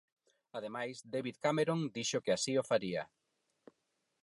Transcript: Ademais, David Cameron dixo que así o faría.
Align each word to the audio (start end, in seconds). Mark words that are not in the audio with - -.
Ademais, 0.57 0.95
David 1.13 1.37
Cameron 1.45 1.79
dixo 1.95 2.23
que 2.23 2.31
así 2.33 2.53
o 2.61 2.67
faría. 2.71 3.03